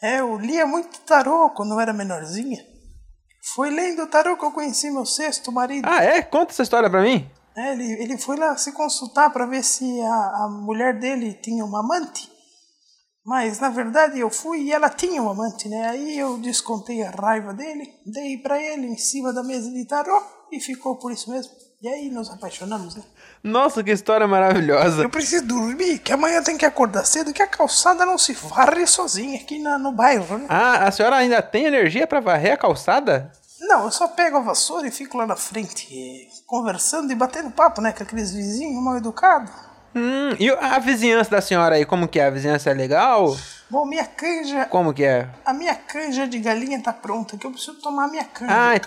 É, 0.02 0.20
eu 0.20 0.36
lia 0.38 0.66
muito 0.66 1.00
tarô 1.00 1.50
quando 1.50 1.72
eu 1.74 1.80
era 1.80 1.92
menorzinha. 1.92 2.58
Foi 3.54 3.70
lendo 3.70 4.06
tarô 4.06 4.36
que 4.36 4.44
eu 4.44 4.52
conheci 4.52 4.90
meu 4.90 5.04
sexto 5.04 5.50
marido. 5.50 5.88
Ah, 5.88 6.02
é? 6.02 6.22
Conta 6.22 6.52
essa 6.52 6.62
história 6.62 6.88
pra 6.88 7.02
mim. 7.02 7.28
É, 7.56 7.72
ele, 7.72 7.92
ele 8.02 8.18
foi 8.18 8.36
lá 8.36 8.56
se 8.56 8.70
consultar 8.72 9.30
para 9.30 9.46
ver 9.46 9.64
se 9.64 10.00
a, 10.00 10.44
a 10.44 10.48
mulher 10.48 10.98
dele 10.98 11.34
tinha 11.34 11.64
uma 11.64 11.80
amante. 11.80 12.30
Mas 13.24 13.58
na 13.58 13.68
verdade 13.68 14.18
eu 14.20 14.30
fui 14.30 14.62
e 14.62 14.72
ela 14.72 14.88
tinha 14.88 15.22
um 15.22 15.28
amante, 15.28 15.68
né? 15.68 15.88
Aí 15.88 16.18
eu 16.18 16.38
descontei 16.38 17.02
a 17.02 17.10
raiva 17.10 17.52
dele, 17.52 17.92
dei 18.06 18.38
para 18.38 18.62
ele 18.62 18.86
em 18.86 18.96
cima 18.96 19.32
da 19.32 19.42
mesa 19.42 19.70
de 19.70 19.84
tarô 19.86 20.22
e 20.52 20.60
ficou 20.60 20.96
por 20.96 21.12
isso 21.12 21.30
mesmo. 21.30 21.52
E 21.82 21.88
aí 21.88 22.10
nos 22.10 22.30
apaixonamos, 22.30 22.94
né? 22.94 23.02
Nossa, 23.42 23.82
que 23.82 23.90
história 23.90 24.26
maravilhosa. 24.26 25.02
Eu 25.02 25.10
preciso 25.10 25.46
dormir, 25.46 25.98
que 26.00 26.12
amanhã 26.12 26.42
tem 26.42 26.56
que 26.58 26.66
acordar 26.66 27.04
cedo, 27.04 27.32
que 27.32 27.42
a 27.42 27.46
calçada 27.46 28.04
não 28.04 28.18
se 28.18 28.32
varre 28.32 28.86
sozinha 28.86 29.40
aqui 29.40 29.58
na, 29.58 29.78
no 29.78 29.92
bairro, 29.92 30.38
né? 30.38 30.46
Ah, 30.48 30.86
a 30.86 30.90
senhora 30.90 31.16
ainda 31.16 31.40
tem 31.40 31.66
energia 31.66 32.06
pra 32.06 32.20
varrer 32.20 32.54
a 32.54 32.56
calçada? 32.56 33.30
Não, 33.60 33.84
eu 33.84 33.90
só 33.90 34.08
pego 34.08 34.36
a 34.38 34.40
vassoura 34.40 34.86
e 34.86 34.90
fico 34.90 35.18
lá 35.18 35.26
na 35.26 35.36
frente, 35.36 36.28
conversando 36.46 37.12
e 37.12 37.14
batendo 37.14 37.50
papo, 37.50 37.80
né? 37.80 37.92
Com 37.92 38.02
aqueles 38.02 38.32
vizinhos 38.32 38.82
mal 38.82 38.96
educados. 38.96 39.50
Hum, 39.94 40.30
e 40.38 40.50
a 40.50 40.78
vizinhança 40.78 41.30
da 41.30 41.40
senhora 41.40 41.74
aí, 41.74 41.84
como 41.84 42.06
que 42.06 42.20
é? 42.20 42.26
A 42.26 42.30
vizinhança 42.30 42.70
é 42.70 42.74
legal? 42.74 43.36
Bom, 43.70 43.84
minha 43.84 44.06
canja. 44.06 44.64
Como 44.64 44.94
que 44.94 45.04
é? 45.04 45.28
A 45.44 45.52
minha 45.52 45.74
canja 45.74 46.26
de 46.26 46.38
galinha 46.38 46.82
tá 46.82 46.90
pronta, 46.90 47.36
que 47.36 47.46
eu 47.46 47.50
preciso 47.50 47.74
tomar 47.82 48.08
minha 48.08 48.24
canja. 48.24 48.50
Ah. 48.50 48.80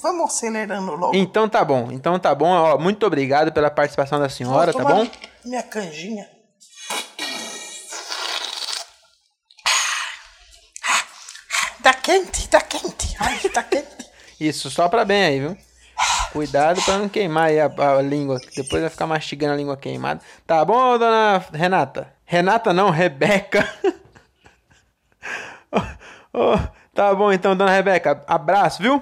Vamos 0.00 0.24
acelerando 0.24 0.92
logo. 0.96 1.14
Então 1.14 1.46
tá 1.46 1.62
bom, 1.62 1.88
então 1.90 2.18
tá 2.18 2.34
bom. 2.34 2.48
Ó, 2.48 2.78
muito 2.78 3.04
obrigado 3.06 3.52
pela 3.52 3.70
participação 3.70 4.18
da 4.18 4.30
senhora, 4.30 4.72
tá 4.72 4.82
bom? 4.82 5.06
Minha 5.44 5.62
canjinha. 5.62 6.26
Tá 11.82 11.92
quente, 11.92 12.48
tá 12.48 12.62
quente. 12.62 13.14
Ai, 13.20 13.38
tá 13.50 13.62
quente. 13.62 14.10
Isso, 14.40 14.70
sopra 14.70 15.04
bem 15.04 15.22
aí, 15.22 15.40
viu? 15.40 15.56
Cuidado 16.32 16.82
pra 16.82 16.96
não 16.96 17.10
queimar 17.10 17.48
aí 17.48 17.60
a, 17.60 17.66
a 17.66 18.02
língua, 18.02 18.40
depois 18.56 18.80
vai 18.80 18.90
ficar 18.90 19.06
mastigando 19.06 19.52
a 19.52 19.56
língua 19.56 19.76
queimada. 19.76 20.20
Tá 20.46 20.64
bom, 20.64 20.98
dona 20.98 21.44
Renata? 21.52 22.12
Renata 22.24 22.72
não, 22.72 22.88
Rebeca. 22.88 23.68
Oh, 26.34 26.56
tá 26.92 27.14
bom 27.14 27.32
então, 27.32 27.56
dona 27.56 27.70
Rebeca. 27.70 28.24
Abraço, 28.26 28.82
viu? 28.82 29.00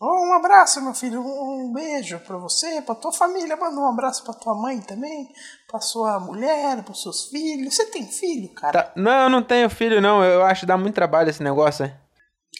Oh, 0.00 0.26
um 0.26 0.32
abraço, 0.34 0.82
meu 0.82 0.92
filho. 0.92 1.22
Um, 1.22 1.68
um 1.68 1.72
beijo 1.72 2.18
pra 2.20 2.36
você, 2.36 2.82
pra 2.82 2.94
tua 2.94 3.12
família. 3.12 3.56
Manda 3.56 3.80
um 3.80 3.88
abraço 3.88 4.22
pra 4.24 4.34
tua 4.34 4.54
mãe 4.54 4.80
também, 4.80 5.28
pra 5.68 5.80
sua 5.80 6.20
mulher, 6.20 6.82
pros 6.82 7.02
seus 7.02 7.26
filhos. 7.30 7.74
Você 7.74 7.86
tem 7.86 8.06
filho, 8.06 8.52
cara? 8.52 8.82
Tá- 8.82 8.92
Não, 8.96 9.22
eu 9.24 9.30
não 9.30 9.42
tenho 9.42 9.70
filho, 9.70 10.00
não. 10.00 10.22
Eu 10.22 10.44
acho 10.44 10.60
que 10.60 10.66
dá 10.66 10.76
muito 10.76 10.94
trabalho 10.94 11.30
esse 11.30 11.42
negócio, 11.42 11.86
hein? 11.86 11.94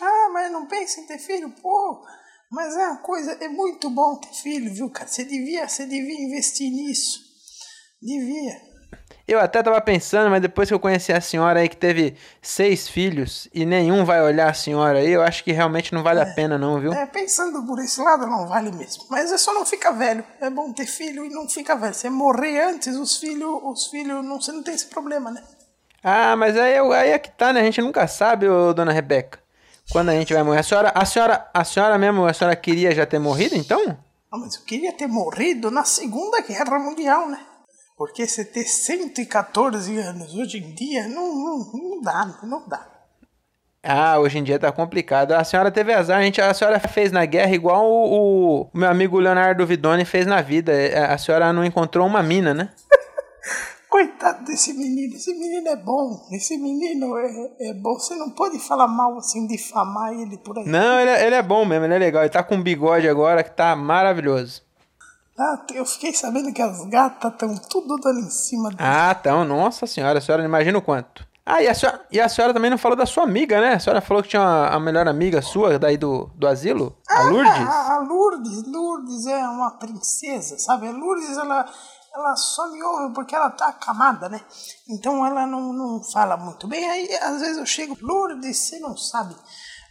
Ah, 0.00 0.30
mas 0.32 0.50
não 0.52 0.66
pensa 0.66 1.00
em 1.00 1.06
ter 1.06 1.18
filho? 1.18 1.50
Pô, 1.60 2.02
mas 2.50 2.74
é 2.76 2.86
uma 2.88 2.98
coisa, 2.98 3.32
é 3.32 3.48
muito 3.48 3.90
bom 3.90 4.16
ter 4.16 4.32
filho, 4.32 4.72
viu, 4.72 4.88
cara? 4.90 5.08
Você 5.08 5.24
devia, 5.24 5.68
você 5.68 5.84
devia 5.84 6.22
investir 6.24 6.70
nisso. 6.70 7.20
Devia. 8.00 8.75
Eu 9.28 9.40
até 9.40 9.60
tava 9.60 9.80
pensando, 9.80 10.30
mas 10.30 10.40
depois 10.40 10.68
que 10.68 10.74
eu 10.74 10.78
conheci 10.78 11.12
a 11.12 11.20
senhora 11.20 11.58
aí 11.58 11.68
que 11.68 11.76
teve 11.76 12.14
seis 12.40 12.88
filhos 12.88 13.48
e 13.52 13.64
nenhum 13.66 14.04
vai 14.04 14.22
olhar 14.22 14.48
a 14.48 14.54
senhora 14.54 15.00
aí, 15.00 15.10
eu 15.10 15.20
acho 15.20 15.42
que 15.42 15.50
realmente 15.50 15.92
não 15.92 16.00
vale 16.04 16.20
a 16.20 16.26
pena, 16.26 16.56
não, 16.56 16.78
viu? 16.78 16.92
É, 16.92 17.04
pensando 17.06 17.60
por 17.66 17.80
esse 17.80 18.00
lado, 18.00 18.24
não 18.26 18.46
vale 18.46 18.70
mesmo. 18.70 19.02
Mas 19.10 19.32
é 19.32 19.36
só 19.38 19.52
não 19.52 19.66
ficar 19.66 19.90
velho. 19.90 20.24
É 20.40 20.48
bom 20.48 20.72
ter 20.72 20.86
filho 20.86 21.24
e 21.24 21.28
não 21.28 21.48
ficar 21.48 21.74
velho. 21.74 21.92
Você 21.92 22.08
morrer 22.08 22.60
antes, 22.62 22.94
os 22.94 23.16
filhos, 23.16 23.60
os 23.64 23.86
filhos, 23.88 24.24
não, 24.24 24.40
você 24.40 24.52
não 24.52 24.62
tem 24.62 24.74
esse 24.74 24.86
problema, 24.86 25.28
né? 25.32 25.42
Ah, 26.04 26.36
mas 26.36 26.56
aí, 26.56 26.76
eu- 26.76 26.92
aí 26.92 27.10
é 27.10 27.18
que 27.18 27.30
tá, 27.32 27.52
né? 27.52 27.62
A 27.62 27.64
gente 27.64 27.82
nunca 27.82 28.06
sabe, 28.06 28.48
ô, 28.48 28.72
dona 28.72 28.92
Rebeca, 28.92 29.40
quando 29.90 30.10
a 30.10 30.14
gente 30.14 30.32
vai 30.32 30.44
morrer. 30.44 30.60
A 30.60 30.62
senhora, 30.62 30.92
a 30.94 31.04
senhora, 31.04 31.50
a 31.52 31.64
senhora 31.64 31.98
mesmo, 31.98 32.24
a 32.26 32.32
senhora 32.32 32.54
queria 32.54 32.94
já 32.94 33.04
ter 33.04 33.18
morrido, 33.18 33.56
então? 33.56 33.98
Ah, 34.30 34.38
mas 34.38 34.54
eu 34.54 34.62
queria 34.62 34.92
ter 34.92 35.08
morrido 35.08 35.68
na 35.68 35.82
Segunda 35.84 36.40
Guerra 36.42 36.78
Mundial, 36.78 37.28
né? 37.28 37.40
Porque 37.96 38.26
você 38.26 38.44
ter 38.44 38.64
114 38.64 39.96
anos 39.98 40.34
hoje 40.34 40.58
em 40.58 40.74
dia, 40.74 41.08
não, 41.08 41.34
não, 41.34 41.72
não 41.72 42.00
dá, 42.02 42.38
não 42.42 42.68
dá. 42.68 42.86
Ah, 43.82 44.18
hoje 44.18 44.38
em 44.38 44.42
dia 44.42 44.58
tá 44.58 44.70
complicado. 44.72 45.32
A 45.32 45.44
senhora 45.44 45.70
teve 45.70 45.94
azar, 45.94 46.18
a, 46.18 46.22
gente, 46.22 46.40
a 46.40 46.52
senhora 46.52 46.78
fez 46.80 47.12
na 47.12 47.24
guerra 47.24 47.54
igual 47.54 47.86
o, 47.88 48.62
o 48.62 48.70
meu 48.74 48.90
amigo 48.90 49.18
Leonardo 49.18 49.64
Vidoni 49.64 50.04
fez 50.04 50.26
na 50.26 50.42
vida. 50.42 50.72
É, 50.72 51.04
A 51.04 51.16
senhora 51.16 51.52
não 51.52 51.64
encontrou 51.64 52.06
uma 52.06 52.22
mina, 52.22 52.52
né? 52.52 52.70
Coitado 53.88 54.44
desse 54.44 54.74
menino, 54.74 55.14
esse 55.14 55.32
menino 55.32 55.68
é 55.68 55.76
bom, 55.76 56.26
esse 56.32 56.58
menino 56.58 57.16
é, 57.16 57.70
é 57.70 57.72
bom. 57.74 57.94
Você 57.94 58.14
não 58.16 58.30
pode 58.30 58.58
falar 58.58 58.88
mal 58.88 59.16
assim, 59.16 59.46
difamar 59.46 60.12
ele 60.12 60.36
por 60.36 60.58
aí. 60.58 60.66
Não, 60.66 61.00
ele, 61.00 61.10
é- 61.10 61.26
ele 61.26 61.36
é 61.36 61.42
bom 61.42 61.64
mesmo, 61.64 61.84
ele 61.86 61.94
é 61.94 61.98
legal. 61.98 62.22
Ele 62.24 62.28
tá 62.30 62.42
com 62.42 62.56
um 62.56 62.62
bigode 62.62 63.08
agora 63.08 63.42
que 63.42 63.52
tá 63.52 63.74
maravilhoso. 63.74 64.65
Ah, 65.38 65.60
eu 65.74 65.84
fiquei 65.84 66.14
sabendo 66.14 66.52
que 66.52 66.62
as 66.62 66.84
gatas 66.86 67.32
estão 67.32 67.54
tudo 67.68 67.96
dando 67.98 68.20
em 68.20 68.30
cima 68.30 68.70
dele. 68.70 68.80
Ah, 68.82 69.14
então, 69.18 69.44
nossa 69.44 69.86
senhora, 69.86 70.18
a 70.18 70.22
senhora 70.22 70.42
não 70.42 70.48
imagina 70.48 70.78
o 70.78 70.82
quanto. 70.82 71.26
Ah, 71.44 71.62
e 71.62 71.68
a, 71.68 71.74
senhora, 71.74 72.04
e 72.10 72.20
a 72.20 72.28
senhora 72.28 72.52
também 72.52 72.70
não 72.70 72.78
falou 72.78 72.96
da 72.96 73.06
sua 73.06 73.22
amiga, 73.22 73.60
né? 73.60 73.74
A 73.74 73.78
senhora 73.78 74.00
falou 74.00 74.20
que 74.22 74.30
tinha 74.30 74.42
uma, 74.42 74.68
a 74.68 74.80
melhor 74.80 75.06
amiga 75.06 75.40
sua 75.40 75.78
daí 75.78 75.96
do, 75.96 76.28
do 76.34 76.46
asilo? 76.46 76.98
A 77.08 77.22
Lourdes? 77.22 77.52
Ah, 77.52 77.94
a 77.94 77.98
Lourdes, 78.00 78.64
Lourdes 78.66 79.26
é 79.26 79.46
uma 79.46 79.70
princesa, 79.78 80.58
sabe? 80.58 80.88
A 80.88 80.90
Lourdes, 80.90 81.36
ela, 81.36 81.64
ela 82.12 82.34
só 82.34 82.68
me 82.72 82.82
ouve 82.82 83.14
porque 83.14 83.36
ela 83.36 83.50
tá 83.50 83.68
acamada, 83.68 84.28
né? 84.28 84.40
Então 84.88 85.24
ela 85.24 85.46
não, 85.46 85.72
não 85.72 86.02
fala 86.02 86.36
muito 86.36 86.66
bem. 86.66 86.88
Aí 86.90 87.14
às 87.14 87.40
vezes 87.40 87.58
eu 87.58 87.66
chego, 87.66 87.96
Lourdes, 88.00 88.56
você 88.56 88.80
não 88.80 88.96
sabe. 88.96 89.36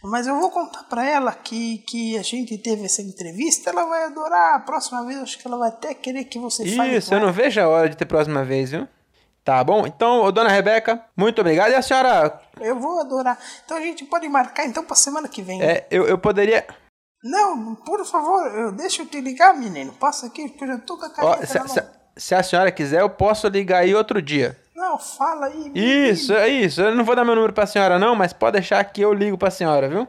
Mas 0.08 0.26
eu 0.26 0.38
vou 0.38 0.50
contar 0.50 0.84
pra 0.84 1.04
ela 1.04 1.32
que, 1.32 1.78
que 1.78 2.16
a 2.16 2.22
gente 2.22 2.56
teve 2.58 2.84
essa 2.84 3.02
entrevista, 3.02 3.70
ela 3.70 3.84
vai 3.86 4.04
adorar. 4.04 4.54
A 4.54 4.60
próxima 4.60 5.04
vez 5.04 5.18
acho 5.18 5.38
que 5.38 5.46
ela 5.48 5.58
vai 5.58 5.68
até 5.68 5.94
querer 5.94 6.24
que 6.24 6.38
você 6.38 6.64
fale 6.76 6.96
Isso, 6.96 7.12
eu 7.12 7.20
não 7.20 7.32
vejo 7.32 7.60
a 7.60 7.68
hora 7.68 7.88
de 7.88 7.96
ter 7.96 8.04
próxima 8.06 8.44
vez, 8.44 8.70
viu? 8.70 8.86
Tá 9.44 9.62
bom? 9.62 9.86
Então, 9.86 10.30
dona 10.32 10.48
Rebeca, 10.48 11.04
muito 11.16 11.40
obrigado. 11.40 11.70
E 11.70 11.74
a 11.74 11.82
senhora, 11.82 12.40
Eu 12.60 12.78
vou 12.78 13.00
adorar. 13.00 13.38
Então 13.64 13.76
a 13.76 13.80
gente 13.80 14.04
pode 14.04 14.28
marcar 14.28 14.64
então 14.66 14.84
pra 14.84 14.94
semana 14.96 15.28
que 15.28 15.42
vem. 15.42 15.62
é, 15.62 15.86
eu, 15.90 16.06
eu 16.06 16.18
poderia... 16.18 16.66
Não, 17.22 17.74
por 17.74 18.04
favor, 18.06 18.46
eu, 18.56 18.72
deixa 18.72 19.02
eu 19.02 19.06
te 19.06 19.20
ligar, 19.20 19.54
menino. 19.56 19.92
Passa 19.94 20.26
aqui, 20.26 20.48
porque 20.48 20.64
eu 20.64 20.68
já 20.68 20.78
tô 20.78 20.96
com 20.96 21.04
a 21.06 21.08
Ó, 21.24 21.34
caneta 21.34 21.46
se, 21.46 21.74
se- 21.74 21.84
se 22.16 22.34
a 22.34 22.42
senhora 22.42 22.70
quiser, 22.70 23.00
eu 23.00 23.10
posso 23.10 23.48
ligar 23.48 23.78
aí 23.78 23.94
outro 23.94 24.22
dia. 24.22 24.56
Não, 24.76 24.98
fala 24.98 25.46
aí. 25.46 25.72
Isso, 25.74 26.34
é 26.34 26.48
isso. 26.48 26.82
Eu 26.82 26.94
não 26.94 27.02
vou 27.02 27.16
dar 27.16 27.24
meu 27.24 27.34
número 27.34 27.52
pra 27.52 27.66
senhora, 27.66 27.98
não, 27.98 28.14
mas 28.14 28.32
pode 28.34 28.52
deixar 28.58 28.84
que 28.84 29.00
eu 29.00 29.12
ligo 29.12 29.38
pra 29.38 29.50
senhora, 29.50 29.88
viu? 29.88 30.06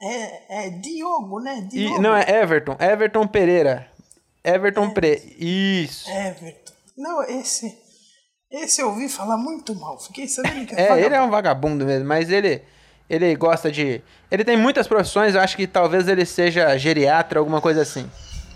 É, 0.00 0.66
é 0.66 0.70
Diogo, 0.70 1.40
né? 1.40 1.58
E, 1.58 1.68
Diogo. 1.68 2.00
não, 2.00 2.14
é 2.16 2.24
Everton. 2.42 2.76
Everton 2.78 3.26
Pereira. 3.26 3.90
Everton 4.44 4.90
Pereira. 4.90 5.20
Isso. 5.38 6.08
Everton. 6.08 6.72
Não, 6.96 7.22
esse. 7.24 7.76
Esse 8.50 8.80
eu 8.80 8.88
ouvi 8.88 9.08
falar 9.08 9.36
muito 9.36 9.74
mal. 9.74 9.98
Fiquei 9.98 10.28
sabendo 10.28 10.64
que 10.66 10.74
é, 10.74 10.88
É, 10.94 11.00
ele 11.04 11.14
é 11.14 11.20
um 11.20 11.28
vagabundo 11.30 11.84
mesmo, 11.84 12.06
mas 12.06 12.30
ele 12.30 12.62
ele 13.10 13.34
gosta 13.36 13.70
de. 13.70 14.02
Ele 14.30 14.44
tem 14.44 14.56
muitas 14.56 14.86
profissões, 14.86 15.34
eu 15.34 15.40
acho 15.40 15.56
que 15.56 15.66
talvez 15.66 16.06
ele 16.08 16.24
seja 16.24 16.76
geriatra, 16.78 17.40
alguma 17.40 17.60
coisa 17.60 17.82
assim. 17.82 18.08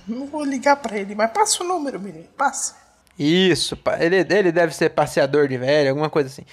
Não 0.07 0.26
vou 0.26 0.45
ligar 0.45 0.76
pra 0.76 0.97
ele, 0.97 1.14
mas 1.14 1.31
passa 1.33 1.62
o 1.62 1.67
número, 1.67 2.00
menino. 2.00 2.26
Passa. 2.37 2.76
Isso, 3.23 3.79
ele, 3.99 4.17
ele 4.31 4.50
deve 4.50 4.75
ser 4.75 4.89
passeador 4.89 5.47
de 5.47 5.59
velho, 5.59 5.91
alguma 5.91 6.09
coisa 6.09 6.31
assim. 6.31 6.45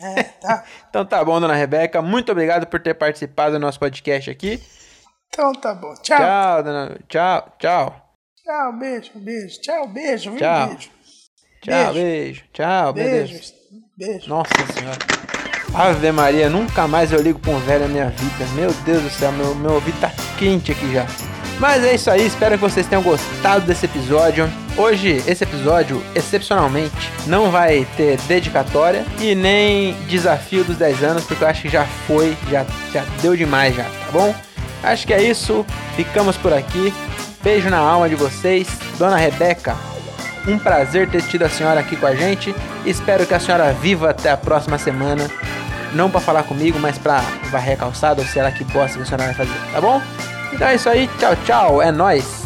É, 0.00 0.22
tá. 0.22 0.64
Então 0.88 1.04
tá 1.04 1.24
bom, 1.24 1.40
dona 1.40 1.54
Rebeca, 1.54 2.00
muito 2.00 2.30
obrigado 2.30 2.66
por 2.66 2.78
ter 2.78 2.94
participado 2.94 3.54
do 3.54 3.58
nosso 3.58 3.80
podcast 3.80 4.30
aqui. 4.30 4.62
Então 5.28 5.52
tá 5.52 5.74
bom. 5.74 5.94
Tchau. 5.94 6.18
Tchau, 6.18 6.62
dona. 6.62 6.98
Tchau, 7.08 7.56
tchau. 7.58 8.14
Tchau, 8.44 8.72
beijo, 8.78 9.10
beijo. 9.16 9.60
Tchau, 9.60 9.88
beijo. 9.88 10.36
Tchau. 10.36 10.68
Beijo. 10.68 10.90
Tchau, 11.60 11.92
Beijo. 11.92 11.92
beijo. 11.94 12.44
Tchau. 12.52 12.92
Beijo. 12.92 13.52
Beijo. 13.96 14.28
Nossa 14.28 14.50
senhora. 14.74 14.98
Ave 15.74 16.12
Maria, 16.12 16.48
nunca 16.48 16.86
mais 16.86 17.10
eu 17.12 17.20
ligo 17.20 17.38
pra 17.40 17.50
um 17.50 17.58
velho 17.58 17.82
na 17.84 17.88
minha 17.88 18.10
vida. 18.10 18.46
Meu 18.54 18.72
Deus 18.84 19.02
do 19.02 19.10
céu, 19.10 19.32
meu, 19.32 19.54
meu 19.54 19.72
ouvido 19.72 19.98
tá 20.00 20.12
quente 20.38 20.70
aqui 20.70 20.92
já. 20.92 21.06
Mas 21.58 21.82
é 21.82 21.94
isso 21.94 22.10
aí, 22.10 22.26
espero 22.26 22.56
que 22.56 22.60
vocês 22.60 22.86
tenham 22.86 23.02
gostado 23.02 23.66
desse 23.66 23.86
episódio. 23.86 24.48
Hoje, 24.76 25.22
esse 25.26 25.44
episódio, 25.44 26.02
excepcionalmente, 26.14 27.12
não 27.26 27.50
vai 27.50 27.86
ter 27.94 28.16
dedicatória 28.22 29.04
e 29.20 29.34
nem 29.34 29.92
desafio 30.08 30.64
dos 30.64 30.76
10 30.78 31.04
anos, 31.04 31.24
porque 31.24 31.44
eu 31.44 31.48
acho 31.48 31.62
que 31.62 31.68
já 31.68 31.84
foi, 32.06 32.36
já, 32.50 32.64
já 32.90 33.04
deu 33.20 33.36
demais 33.36 33.76
já, 33.76 33.84
tá 33.84 34.10
bom? 34.10 34.34
Acho 34.82 35.06
que 35.06 35.12
é 35.12 35.22
isso, 35.22 35.64
ficamos 35.94 36.38
por 36.38 36.54
aqui. 36.54 36.92
Beijo 37.42 37.68
na 37.68 37.78
alma 37.78 38.08
de 38.08 38.14
vocês. 38.14 38.66
Dona 38.98 39.16
Rebeca, 39.16 39.76
um 40.48 40.58
prazer 40.58 41.08
ter 41.08 41.22
tido 41.22 41.42
a 41.42 41.50
senhora 41.50 41.80
aqui 41.80 41.94
com 41.94 42.06
a 42.06 42.14
gente. 42.14 42.54
Espero 42.86 43.26
que 43.26 43.34
a 43.34 43.40
senhora 43.40 43.72
viva 43.74 44.10
até 44.10 44.30
a 44.30 44.36
próxima 44.36 44.78
semana. 44.78 45.30
Não 45.92 46.10
pra 46.10 46.20
falar 46.20 46.44
comigo, 46.44 46.78
mas 46.78 46.96
pra 46.96 47.22
varrer 47.50 47.74
a 47.74 47.76
calçada 47.76 48.22
ou 48.22 48.26
sei 48.26 48.42
lá 48.42 48.50
que 48.50 48.64
bosta 48.64 48.96
que 48.96 49.02
a 49.02 49.04
senhora 49.04 49.24
vai 49.24 49.34
fazer, 49.34 49.72
tá 49.72 49.80
bom? 49.80 50.00
Então 50.52 50.66
é 50.66 50.74
isso 50.74 50.88
aí, 50.88 51.08
tchau, 51.18 51.36
tchau, 51.44 51.82
é 51.82 51.92
nóis! 51.92 52.41